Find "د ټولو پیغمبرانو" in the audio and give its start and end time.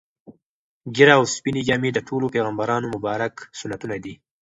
1.93-2.91